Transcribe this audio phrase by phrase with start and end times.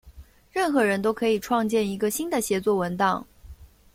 [0.51, 3.23] 任何人都可以创建一个新的协作文档。